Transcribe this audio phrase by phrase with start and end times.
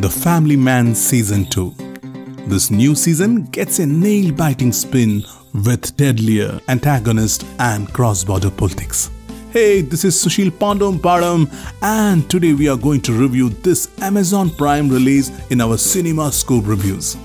[0.00, 1.74] The Family Man Season 2.
[2.48, 9.10] This new season gets a nail biting spin with deadlier antagonist and cross border politics.
[9.50, 11.50] Hey, this is Sushil Pandom Padam,
[11.82, 16.66] and today we are going to review this Amazon Prime release in our Cinema Scope
[16.66, 17.16] reviews.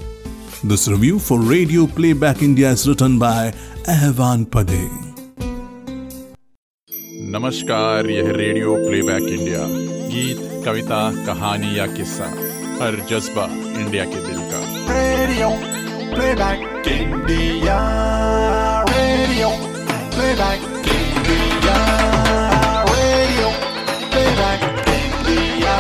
[0.64, 3.52] This review for Radio Playback India is written by
[3.86, 5.12] Ahvan Pade.
[7.34, 9.60] नमस्कार यह radio playback India
[10.12, 12.26] गीत कविता कहानी या किस्सा
[12.81, 13.45] हर जज्बा
[13.81, 15.49] India के दिल का Radio
[16.17, 16.61] Playback
[16.95, 17.77] India.
[18.91, 19.49] Radio
[20.17, 20.67] Playback
[20.97, 21.79] India.
[22.91, 23.49] Radio
[24.13, 24.67] Playback
[24.97, 25.75] India.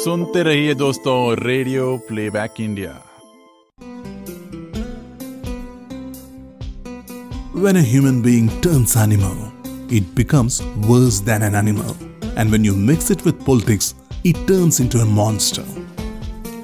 [0.00, 2.96] सुनते रहिए दोस्तों radio playback India
[7.62, 9.38] When a human being turns animal,
[9.90, 11.96] it becomes worse than an animal.
[12.36, 15.64] And when you mix it with politics, it turns into a monster.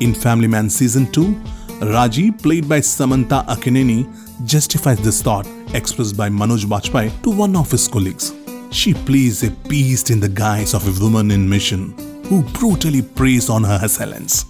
[0.01, 1.35] In Family Man Season 2,
[1.83, 4.07] Raji, played by Samantha Akkineni,
[4.47, 8.35] justifies this thought expressed by Manoj Bajpayee to one of his colleagues.
[8.71, 13.49] She plays a beast in the guise of a woman in mission who brutally preys
[13.49, 14.47] on her assailants.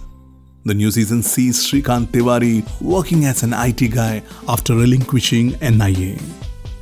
[0.65, 6.17] The new season sees Shrikant Tiwari working as an IT guy after relinquishing NIA.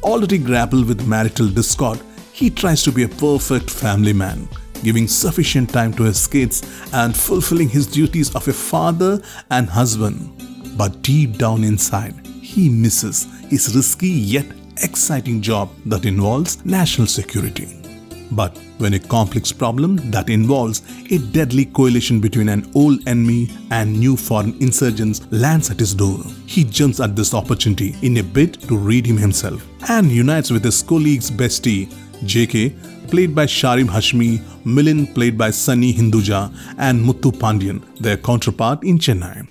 [0.02, 2.00] Already grappled with marital discord,
[2.32, 4.48] he tries to be a perfect family man,
[4.84, 10.32] giving sufficient time to his kids and fulfilling his duties of a father and husband.
[10.78, 14.46] But deep down inside, he misses his risky yet
[14.82, 17.82] exciting job that involves national security.
[18.32, 20.82] But when a complex problem that involves
[21.12, 26.20] a deadly coalition between an old enemy and new foreign insurgents lands at his door,
[26.46, 30.82] he jumps at this opportunity in a bid to redeem himself and unites with his
[30.82, 31.94] colleague's bestie,
[32.26, 38.84] JK, played by Sharib Hashmi, Milin, played by Sunny Hinduja, and Muthu Pandian, their counterpart
[38.84, 39.48] in Chennai.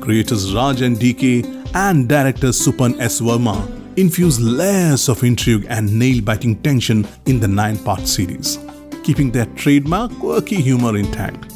[0.00, 3.20] Creators Raj and DK and director Suparn S.
[3.20, 3.56] Varma
[3.96, 8.58] infuse layers of intrigue and nail-biting tension in the nine-part series,
[9.02, 11.48] keeping their trademark quirky humor intact.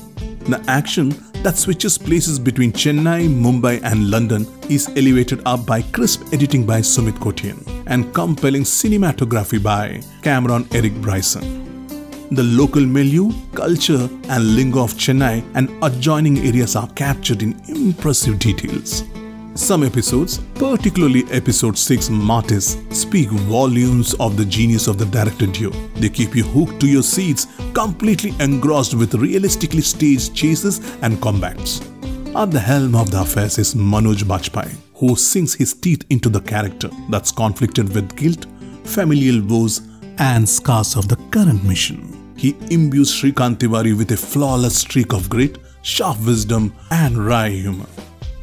[0.47, 1.13] The action
[1.47, 6.81] that switches places between Chennai, Mumbai, and London is elevated up by crisp editing by
[6.81, 11.45] Sumit Kotian and compelling cinematography by Cameron Eric Bryson.
[12.33, 18.41] The local milieu, culture, and lingo of Chennai and adjoining areas are captured in impressive
[18.41, 19.05] details.
[19.57, 25.71] Some episodes, particularly episode 6 Martyrs, speak volumes of the genius of the director duo.
[25.95, 31.81] They keep you hooked to your seats, completely engrossed with realistically staged chases and combats.
[32.37, 36.43] At the helm of the affairs is Manoj Bajpayee, who sinks his teeth into the
[36.43, 38.45] character that's conflicted with guilt,
[38.85, 39.81] familial woes,
[40.19, 42.35] and scars of the current mission.
[42.37, 47.87] He imbues Shrikant Tiwari with a flawless streak of grit, sharp wisdom, and wry humor.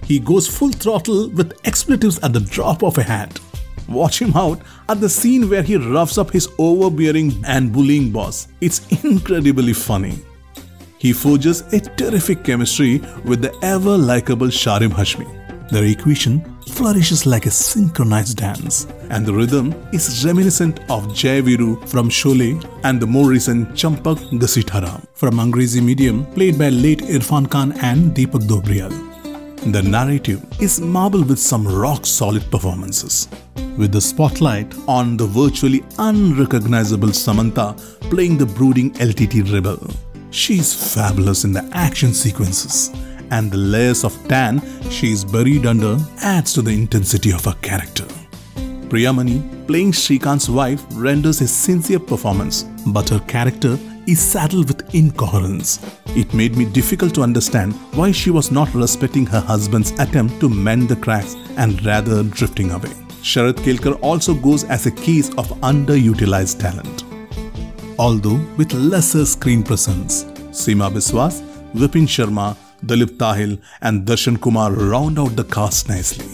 [0.05, 3.39] He goes full throttle with expletives at the drop of a hat.
[3.87, 8.47] Watch him out at the scene where he roughs up his overbearing and bullying boss.
[8.61, 10.19] It's incredibly funny.
[10.97, 15.27] He forges a terrific chemistry with the ever likable Sharib Hashmi.
[15.69, 21.87] Their equation flourishes like a synchronized dance, and the rhythm is reminiscent of Jai Viru
[21.87, 27.49] from Sholay and the more recent Champak Ghasiteram from Angrezi Medium, played by late Irfan
[27.49, 29.12] Khan and Deepak Dobriyal.
[29.65, 33.29] The narrative is marbled with some rock solid performances,
[33.77, 39.79] with the spotlight on the virtually unrecognizable Samantha playing the brooding LTT rebel.
[40.31, 42.91] She is fabulous in the action sequences,
[43.31, 47.55] and the layers of tan she is buried under adds to the intensity of her
[47.61, 48.05] character.
[48.89, 55.79] Priyamani, playing Shrikant's wife, renders a sincere performance, but her character is saddled with incoherence.
[56.07, 60.49] It made me difficult to understand why she was not respecting her husband's attempt to
[60.49, 62.93] mend the cracks and rather drifting away.
[63.21, 67.03] Sharad Kelkar also goes as a case of underutilized talent.
[67.97, 71.41] Although with lesser screen presence, Seema Biswas,
[71.73, 76.27] Vipin Sharma, Dalip Tahil, and Darshan Kumar round out the cast nicely.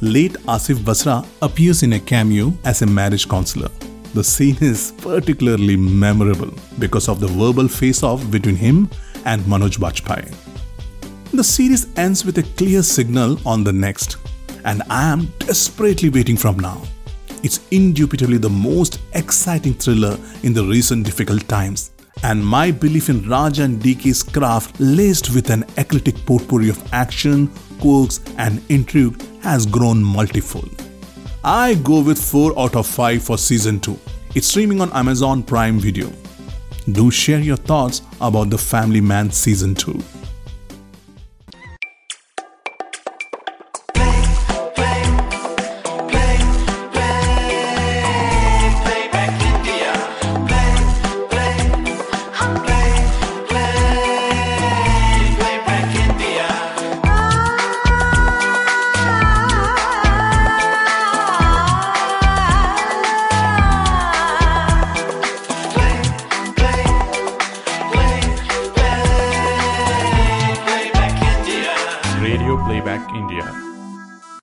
[0.00, 3.70] Late Asif Basra appears in a cameo as a marriage counselor.
[4.16, 8.88] The scene is particularly memorable because of the verbal face off between him
[9.26, 10.34] and Manoj Bajpayee.
[11.32, 14.16] The series ends with a clear signal on the next,
[14.64, 16.80] and I am desperately waiting from now.
[17.42, 21.90] It's indubitably the most exciting thriller in the recent difficult times,
[22.22, 27.48] and my belief in Raj and DK's craft, laced with an eclectic potpourri of action,
[27.80, 30.85] quirks, and intrigue, has grown multifold.
[31.48, 33.96] I go with 4 out of 5 for season 2.
[34.34, 36.10] It's streaming on Amazon Prime Video.
[36.90, 39.92] Do share your thoughts about The Family Man season 2.